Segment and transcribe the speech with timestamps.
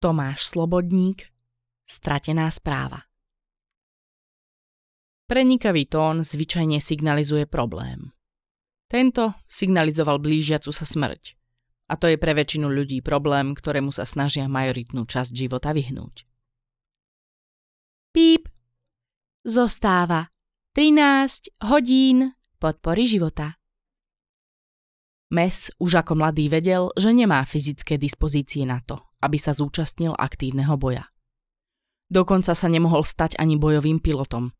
[0.00, 1.28] Tomáš Slobodník
[1.84, 3.04] Stratená správa
[5.28, 8.08] Prenikavý tón zvyčajne signalizuje problém.
[8.88, 11.36] Tento signalizoval blížiacu sa smrť.
[11.92, 16.24] A to je pre väčšinu ľudí problém, ktorému sa snažia majoritnú časť života vyhnúť.
[18.16, 18.48] Píp.
[19.44, 20.32] Zostáva
[20.72, 23.60] 13 hodín podpory života.
[25.28, 30.76] Mes už ako mladý vedel, že nemá fyzické dispozície na to, aby sa zúčastnil aktívneho
[30.80, 31.08] boja.
[32.10, 34.50] Dokonca sa nemohol stať ani bojovým pilotom.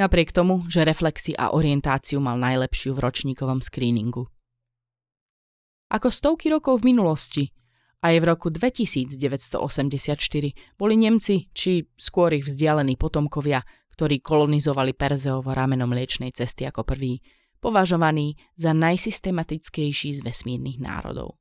[0.00, 4.26] Napriek tomu, že reflexy a orientáciu mal najlepšiu v ročníkovom screeningu.
[5.90, 7.44] Ako stovky rokov v minulosti,
[8.00, 9.58] aj v roku 2984
[10.78, 13.60] boli Nemci, či skôr ich vzdialení potomkovia,
[13.98, 17.20] ktorí kolonizovali Perzeovo rameno mliečnej cesty ako prvý,
[17.60, 21.39] považovaní za najsystematickejší z vesmírnych národov.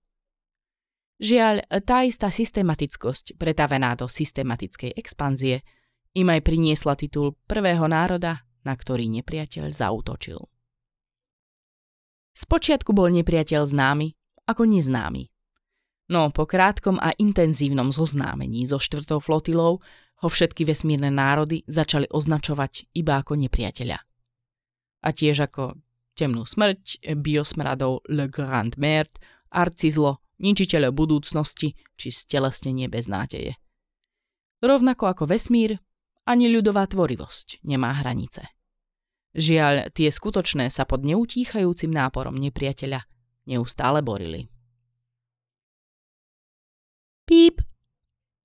[1.20, 5.68] Žiaľ, tá istá systematickosť, pretavená do systematickej expanzie,
[6.16, 10.40] im aj priniesla titul prvého národa, na ktorý nepriateľ zautočil.
[12.40, 14.16] Spočiatku bol nepriateľ známy
[14.48, 15.28] ako neznámy.
[16.10, 19.84] No po krátkom a intenzívnom zoznámení so štvrtou flotilou
[20.20, 24.00] ho všetky vesmírne národy začali označovať iba ako nepriateľa.
[25.04, 25.78] A tiež ako
[26.16, 29.20] temnú smrť, biosmradov Le Grand Merde,
[29.54, 33.60] arcizlo, ničiteľ budúcnosti či stelesnenie bez nádeje.
[34.60, 35.80] Rovnako ako vesmír,
[36.28, 38.44] ani ľudová tvorivosť nemá hranice.
[39.36, 43.06] Žiaľ, tie skutočné sa pod neutíchajúcim náporom nepriateľa
[43.46, 44.50] neustále borili.
[47.30, 47.62] Píp.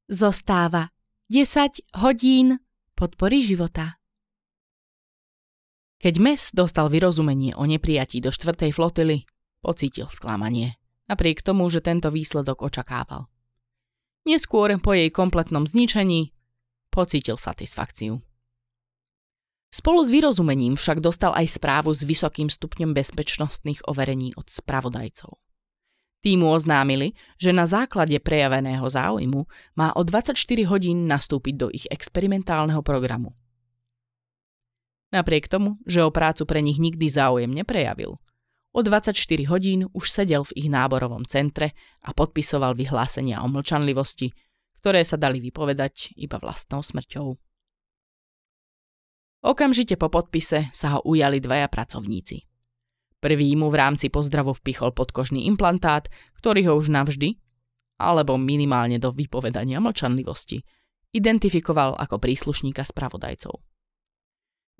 [0.04, 0.92] Zostáva
[1.32, 2.60] 10 hodín
[2.92, 3.96] podpory života.
[6.04, 9.24] Keď Mes dostal vyrozumenie o neprijatí do štvrtej flotily,
[9.64, 10.76] pocítil sklamanie
[11.10, 13.28] napriek tomu, že tento výsledok očakával.
[14.24, 16.32] Neskôr po jej kompletnom zničení
[16.88, 18.24] pocítil satisfakciu.
[19.74, 25.34] Spolu s vyrozumením však dostal aj správu s vysokým stupňom bezpečnostných overení od spravodajcov.
[26.24, 29.44] Tí oznámili, že na základe prejaveného záujmu
[29.76, 33.36] má o 24 hodín nastúpiť do ich experimentálneho programu.
[35.12, 38.16] Napriek tomu, že o prácu pre nich nikdy záujem neprejavil,
[38.74, 39.14] O 24
[39.54, 44.34] hodín už sedel v ich náborovom centre a podpisoval vyhlásenia o mlčanlivosti,
[44.82, 47.38] ktoré sa dali vypovedať iba vlastnou smrťou.
[49.46, 52.42] Okamžite po podpise sa ho ujali dvaja pracovníci.
[53.22, 56.10] Prvý mu v rámci pozdravu vpichol podkožný implantát,
[56.42, 57.38] ktorý ho už navždy,
[58.02, 60.66] alebo minimálne do vypovedania mlčanlivosti,
[61.14, 63.54] identifikoval ako príslušníka spravodajcov.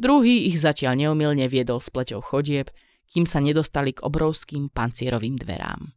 [0.02, 2.74] Druhý ich zatiaľ neumilne viedol s pleťou chodieb,
[3.10, 5.92] kým sa nedostali k obrovským pancierovým dverám.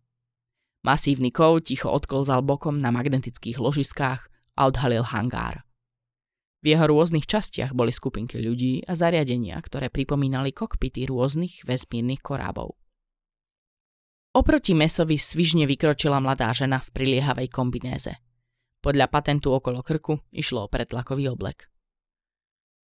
[0.85, 5.67] Masívny kov ticho odklzal bokom na magnetických ložiskách a odhalil hangár.
[6.65, 12.73] V jeho rôznych častiach boli skupinky ľudí a zariadenia, ktoré pripomínali kokpity rôznych vesmírnych korábov.
[14.33, 18.13] Oproti mesovi svižne vykročila mladá žena v priliehavej kombinéze.
[18.81, 21.69] Podľa patentu okolo krku išlo o pretlakový oblek.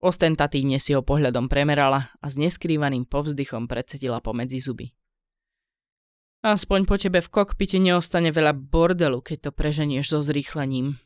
[0.01, 4.89] Ostentatívne si ho pohľadom premerala a s neskrývaným povzdychom predsedila pomedzi zuby.
[6.41, 10.97] Aspoň po tebe v kokpite neostane veľa bordelu, keď to preženieš so zrýchlením.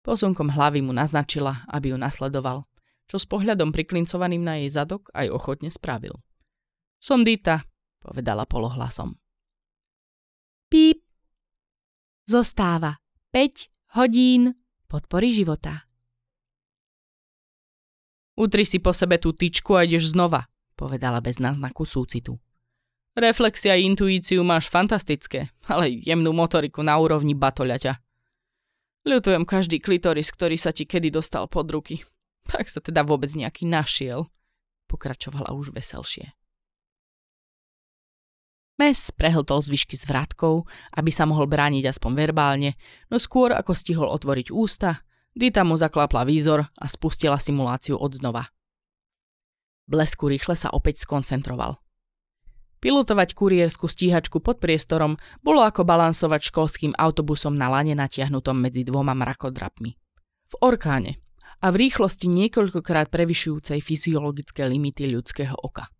[0.00, 2.64] Posunkom hlavy mu naznačila, aby ju nasledoval,
[3.04, 6.16] čo s pohľadom priklincovaným na jej zadok aj ochotne spravil.
[6.96, 7.60] Som Dita,
[8.00, 9.20] povedala polohlasom.
[10.72, 11.04] Píp.
[12.26, 12.98] Zostáva
[13.30, 14.56] 5 hodín
[14.90, 15.85] podpory života.
[18.36, 20.44] Utri si po sebe tú tyčku a ideš znova,
[20.76, 22.36] povedala bez náznaku súcitu.
[23.16, 27.96] Reflexia a intuíciu máš fantastické, ale jemnú motoriku na úrovni batoľaťa.
[29.08, 32.04] Ľutujem každý klitoris, ktorý sa ti kedy dostal pod ruky.
[32.44, 34.28] Tak sa teda vôbec nejaký našiel,
[34.86, 36.36] pokračovala už veselšie.
[38.76, 42.76] Mes prehltol zvyšky s vrátkou, aby sa mohol brániť aspoň verbálne,
[43.08, 45.00] no skôr ako stihol otvoriť ústa,
[45.36, 48.48] Dita mu zaklapla výzor a spustila simuláciu od znova.
[49.84, 51.76] Blesku rýchle sa opäť skoncentroval.
[52.80, 59.12] Pilotovať kuriérsku stíhačku pod priestorom bolo ako balansovať školským autobusom na lane natiahnutom medzi dvoma
[59.12, 59.92] mrakodrapmi.
[60.48, 61.20] V orkáne
[61.60, 65.92] a v rýchlosti niekoľkokrát prevyšujúcej fyziologické limity ľudského oka.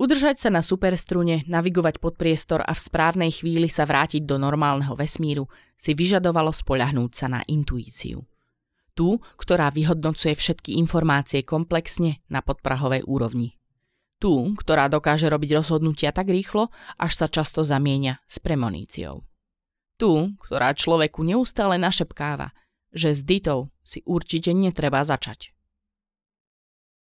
[0.00, 4.96] Udržať sa na superstrune, navigovať pod priestor a v správnej chvíli sa vrátiť do normálneho
[4.96, 5.44] vesmíru
[5.76, 8.24] si vyžadovalo spoľahnúť sa na intuíciu.
[8.96, 13.60] Tú, ktorá vyhodnocuje všetky informácie komplexne na podprahovej úrovni.
[14.16, 19.20] Tú, ktorá dokáže robiť rozhodnutia tak rýchlo, až sa často zamieňa s premoníciou.
[20.00, 22.56] Tú, ktorá človeku neustále našepkáva,
[22.88, 25.52] že s Ditou si určite netreba začať.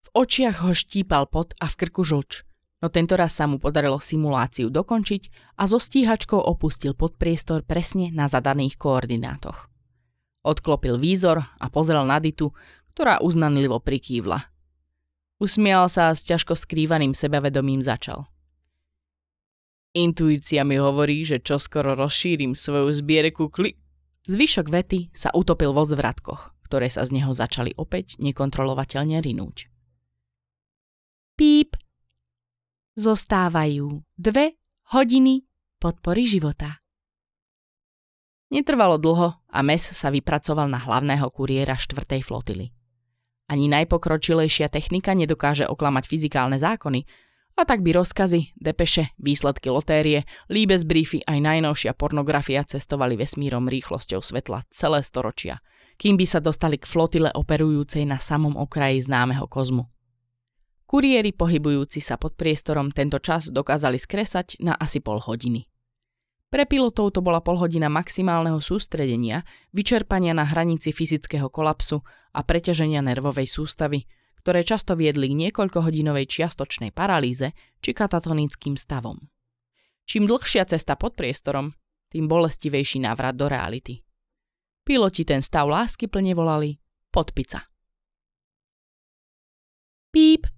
[0.03, 2.50] V očiach ho štípal pot a v krku žlč,
[2.81, 8.25] no tento raz sa mu podarilo simuláciu dokončiť a so stíhačkou opustil podpriestor presne na
[8.25, 9.69] zadaných koordinátoch.
[10.42, 12.50] Odklopil výzor a pozrel na Ditu,
[12.98, 14.50] ktorá uznanlivo prikývla.
[15.42, 18.30] Usmial sa a s ťažko skrývaným sebavedomím začal.
[19.92, 23.75] Intuícia mi hovorí, že čoskoro rozšírim svoju zbierku kli...
[24.22, 29.66] Zvyšok vety sa utopil vo zvratkoch, ktoré sa z neho začali opäť nekontrolovateľne rinúť.
[31.36, 31.81] Píp.
[33.01, 34.62] Zostávajú dve
[34.94, 35.42] hodiny
[35.81, 36.86] podpory života.
[38.53, 42.69] Netrvalo dlho a Mes sa vypracoval na hlavného kuriéra štvrtej flotily.
[43.50, 47.09] Ani najpokročilejšia technika nedokáže oklamať fyzikálne zákony,
[47.57, 50.30] a tak by rozkazy, depeše, výsledky lotérie,
[50.86, 55.57] briefy aj najnovšia pornografia cestovali vesmírom rýchlosťou svetla celé storočia,
[55.97, 59.89] kým by sa dostali k flotile operujúcej na samom okraji známeho kozmu.
[60.91, 65.63] Kuriéri pohybujúci sa pod priestorom tento čas dokázali skresať na asi pol hodiny.
[66.51, 72.03] Pre pilotov to bola polhodina maximálneho sústredenia, vyčerpania na hranici fyzického kolapsu
[72.35, 74.03] a preťaženia nervovej sústavy,
[74.43, 79.15] ktoré často viedli k niekoľkohodinovej čiastočnej paralýze či katatonickým stavom.
[80.03, 81.71] Čím dlhšia cesta pod priestorom,
[82.11, 84.03] tým bolestivejší návrat do reality.
[84.83, 86.75] Piloti ten stav lásky plne volali
[87.15, 87.63] podpica.
[90.11, 90.51] Píp.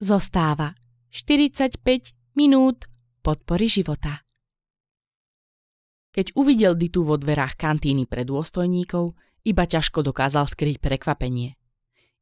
[0.00, 0.72] Zostáva
[1.12, 1.76] 45
[2.32, 2.88] minút
[3.20, 4.24] podpory života.
[6.08, 9.12] Keď uvidel Ditu vo dverách kantíny pre dôstojníkov,
[9.44, 11.52] iba ťažko dokázal skryť prekvapenie.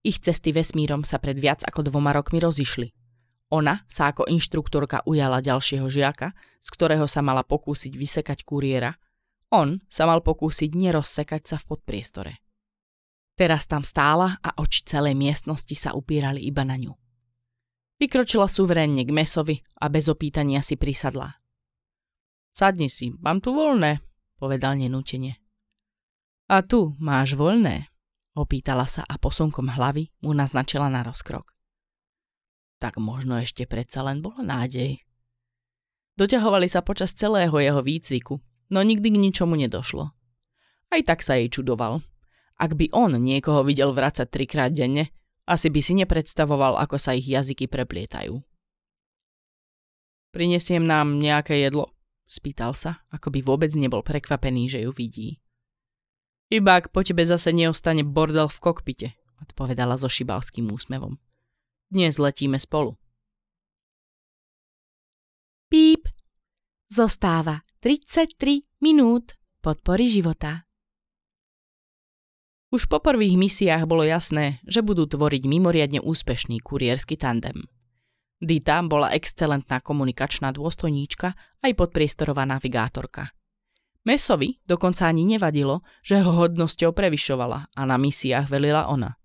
[0.03, 2.91] Ich cesty vesmírom sa pred viac ako dvoma rokmi rozišli.
[3.55, 8.91] Ona sa ako inštruktorka ujala ďalšieho žiaka, z ktorého sa mala pokúsiť vysekať kuriéra.
[9.55, 12.43] On sa mal pokúsiť nerozsekať sa v podpriestore.
[13.39, 17.08] Teraz tam stála a oči celej miestnosti sa upírali iba na ňu.
[17.99, 21.35] Vykročila suverénne k Mesovi a bez opýtania si prisadla.
[22.55, 24.03] Sadni si, mám tu voľné,
[24.39, 25.39] povedal nenútene.
[26.49, 27.91] A tu máš voľné,
[28.39, 31.59] Opýtala sa a posunkom hlavy mu naznačila na rozkrok.
[32.79, 35.03] Tak možno ešte predsa len bola nádej.
[36.15, 38.39] Doťahovali sa počas celého jeho výcviku,
[38.71, 40.15] no nikdy k ničomu nedošlo.
[40.95, 41.99] Aj tak sa jej čudoval.
[42.63, 45.11] Ak by on niekoho videl vracať trikrát denne,
[45.49, 48.37] asi by si nepredstavoval, ako sa ich jazyky preplietajú.
[50.29, 51.97] Prinesiem nám nejaké jedlo,
[52.29, 55.41] spýtal sa, ako by vôbec nebol prekvapený, že ju vidí.
[56.53, 59.09] Iba ak po tebe zase neostane bordel v kokpite,
[59.41, 61.17] odpovedala so šibalským úsmevom.
[61.89, 63.01] Dnes letíme spolu.
[65.73, 66.09] Píp.
[66.89, 70.68] Zostáva 33 minút podpory života.
[72.69, 77.65] Už po prvých misiách bolo jasné, že budú tvoriť mimoriadne úspešný kuriérsky tandem.
[78.39, 81.35] Dita bola excelentná komunikačná dôstojníčka
[81.65, 83.33] aj podpriestorová navigátorka–
[84.09, 89.21] Mesovi dokonca ani nevadilo, že ho hodnosťou prevyšovala a na misiách velila ona.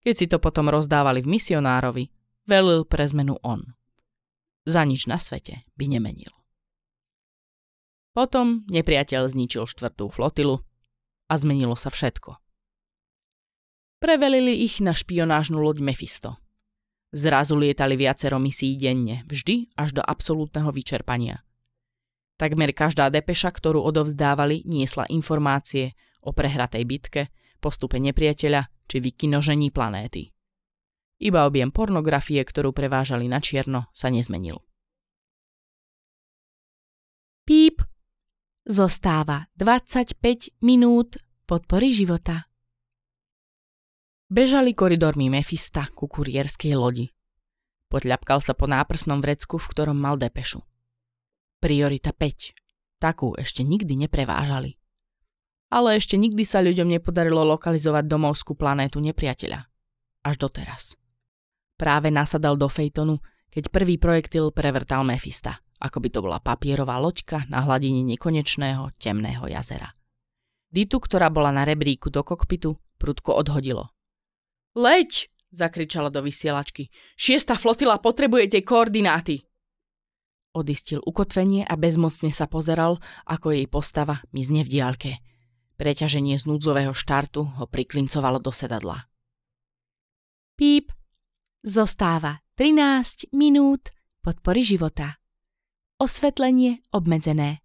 [0.00, 2.08] Keď si to potom rozdávali v misionárovi,
[2.48, 3.76] velil pre zmenu on.
[4.64, 6.32] Za nič na svete by nemenil.
[8.16, 10.64] Potom nepriateľ zničil štvrtú flotilu
[11.28, 12.40] a zmenilo sa všetko.
[13.98, 16.38] Prevelili ich na špionážnu loď Mephisto.
[17.10, 21.42] Zrazu lietali viacero misií denne, vždy až do absolútneho vyčerpania–
[22.38, 27.22] Takmer každá depeša, ktorú odovzdávali, niesla informácie o prehratej bitke,
[27.58, 30.30] postupe nepriateľa či vykinožení planéty.
[31.18, 34.62] Iba objem pornografie, ktorú prevážali na čierno, sa nezmenil.
[37.42, 37.82] Píp.
[38.62, 42.46] Zostáva 25 minút podpory života.
[44.28, 47.08] Bežali koridormi Mefista ku kurierskej lodi.
[47.88, 50.60] Podľapkal sa po náprsnom vrecku, v ktorom mal depešu.
[51.64, 53.00] Priorita 5.
[53.00, 54.76] Takú ešte nikdy neprevážali.
[55.72, 59.64] Ale ešte nikdy sa ľuďom nepodarilo lokalizovať domovskú planétu nepriateľa.
[60.20, 61.00] Až doteraz.
[61.80, 67.48] Práve nasadal do Fejtonu, keď prvý projektil prevrtal Mefista, ako by to bola papierová loďka
[67.48, 69.96] na hladine nekonečného temného jazera.
[70.68, 73.88] Ditu, ktorá bola na rebríku do kokpitu, prudko odhodilo.
[74.76, 75.30] Leď!
[75.48, 76.92] zakričala do vysielačky.
[77.16, 79.40] Šiesta flotila potrebuje tie koordináty.
[80.52, 85.12] Odistil ukotvenie a bezmocne sa pozeral, ako jej postava mizne v diálke.
[85.78, 89.06] Preťaženie z núdzového štartu ho priklincovalo do sedadla.
[90.58, 90.90] Píp.
[91.62, 95.18] Zostáva 13 minút podpory života.
[95.98, 97.62] Osvetlenie obmedzené.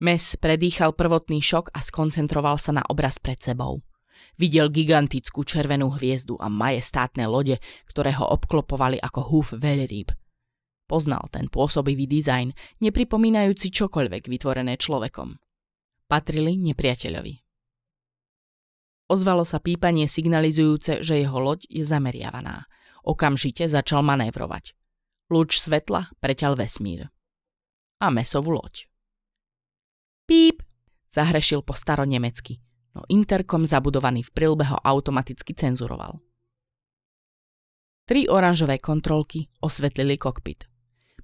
[0.00, 3.84] Mes predýchal prvotný šok a skoncentroval sa na obraz pred sebou.
[4.38, 7.58] Videl gigantickú červenú hviezdu a majestátne lode,
[7.88, 10.12] ktoré ho obklopovali ako húf veľrýb.
[10.90, 12.50] Poznal ten pôsobivý dizajn,
[12.82, 15.38] nepripomínajúci čokoľvek vytvorené človekom.
[16.10, 17.34] Patrili nepriateľovi.
[19.10, 22.66] Ozvalo sa pípanie signalizujúce, že jeho loď je zameriavaná.
[23.06, 24.74] Okamžite začal manévrovať.
[25.30, 27.10] Lúč svetla preťal vesmír.
[28.02, 28.90] A mesovú loď.
[30.30, 30.62] Píp,
[31.10, 32.62] zahrešil po staronemecky,
[32.94, 36.18] no interkom zabudovaný v prilbe ho automaticky cenzuroval.
[38.06, 40.66] Tri oranžové kontrolky osvetlili kokpit.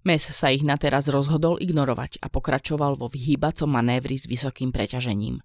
[0.07, 5.43] Mes sa ich na teraz rozhodol ignorovať a pokračoval vo vyhýbacom manévri s vysokým preťažením.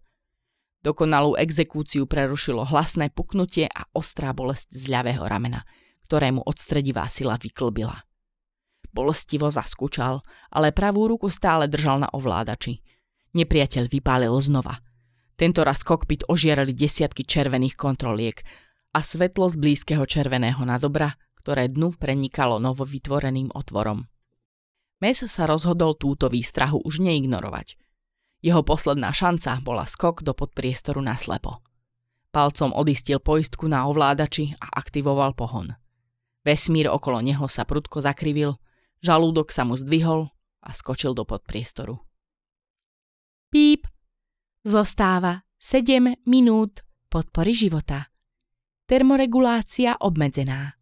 [0.85, 5.65] Dokonalú exekúciu prerušilo hlasné puknutie a ostrá bolesť z ľavého ramena,
[6.05, 8.05] ktorému odstredivá sila vyklbila.
[8.93, 10.21] Bolestivo zaskúčal,
[10.53, 12.77] ale pravú ruku stále držal na ovládači–
[13.31, 14.83] Nepriateľ vypálil znova.
[15.41, 18.45] Tento raz kokpit ožierali desiatky červených kontroliek
[18.93, 24.05] a svetlo z blízkeho červeného nadobra, ktoré dnu prenikalo novovytvoreným otvorom.
[25.01, 27.73] Mes sa rozhodol túto výstrahu už neignorovať.
[28.45, 31.65] Jeho posledná šanca bola skok do podpriestoru na slepo.
[32.29, 35.73] Palcom odistil poistku na ovládači a aktivoval pohon.
[36.45, 38.61] Vesmír okolo neho sa prudko zakrivil,
[39.01, 40.29] žalúdok sa mu zdvihol
[40.61, 41.97] a skočil do podpriestoru.
[43.49, 43.90] Píp.
[44.61, 48.13] Zostáva 7 minút podpory života.
[48.85, 50.77] Termoregulácia obmedzená.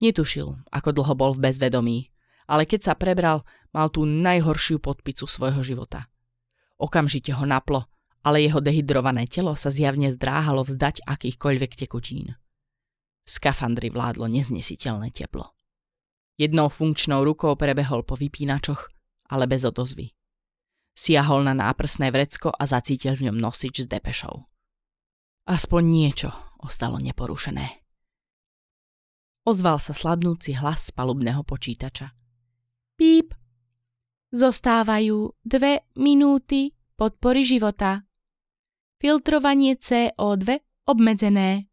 [0.00, 2.08] Netušil, ako dlho bol v bezvedomí,
[2.48, 3.44] ale keď sa prebral,
[3.76, 6.08] mal tú najhoršiu podpicu svojho života.
[6.80, 7.92] Okamžite ho naplo,
[8.24, 12.40] ale jeho dehydrované telo sa zjavne zdráhalo vzdať akýchkoľvek tekutín.
[13.20, 15.52] V skafandri vládlo neznesiteľné teplo.
[16.40, 18.88] Jednou funkčnou rukou prebehol po vypínačoch,
[19.28, 20.16] ale bez odozvy.
[20.98, 24.50] Siahol na náprsné vrecko a zacítil v ňom nosič s depešou.
[25.46, 27.86] Aspoň niečo ostalo neporušené.
[29.46, 32.10] Ozval sa slabnúci hlas z palubného počítača.
[32.98, 33.30] Píp.
[34.34, 38.02] Zostávajú dve minúty podpory života.
[38.98, 41.70] Filtrovanie CO2 obmedzené.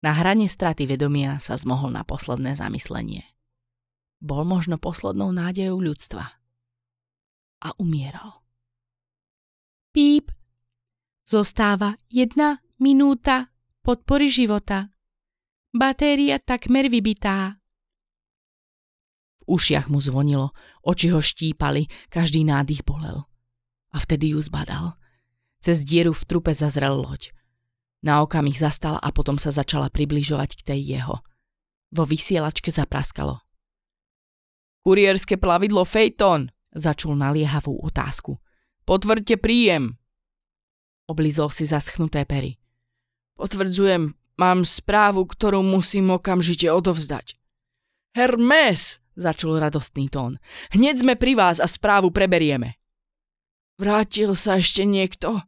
[0.00, 3.28] Na hrane straty vedomia sa zmohol na posledné zamyslenie.
[4.24, 6.41] Bol možno poslednou nádejou ľudstva
[7.62, 8.42] a umieral.
[9.94, 10.34] Píp.
[11.22, 13.54] Zostáva jedna minúta
[13.86, 14.90] podpory života.
[15.70, 17.62] Batéria takmer vybitá.
[19.42, 20.54] V ušiach mu zvonilo,
[20.84, 23.24] oči ho štípali, každý nádych bolel.
[23.94, 24.98] A vtedy ju zbadal.
[25.62, 27.32] Cez dieru v trupe zazrel loď.
[28.02, 31.16] Na okamih zastala a potom sa začala približovať k tej jeho.
[31.94, 33.40] Vo vysielačke zapraskalo.
[34.82, 38.40] Kurierské plavidlo Phaeton, Začul naliehavú otázku.
[38.88, 40.00] Potvrďte príjem.
[41.04, 42.56] Oblizol si zaschnuté pery.
[43.36, 47.36] Potvrdzujem, mám správu, ktorú musím okamžite odovzdať.
[48.16, 50.40] Hermes, začul radostný tón.
[50.72, 52.80] Hneď sme pri vás a správu preberieme.
[53.76, 55.40] Vrátil sa ešte niekto?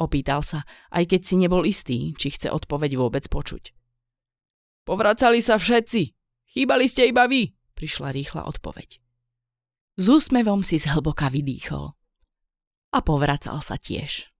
[0.00, 3.76] Opýtal sa, aj keď si nebol istý, či chce odpoveď vôbec počuť.
[4.88, 6.02] Povracali sa všetci.
[6.56, 9.09] Chýbali ste iba vy, prišla rýchla odpoveď.
[10.00, 11.92] S úsmevom si zhlboka vydýchol.
[12.88, 14.32] A povracal sa tiež.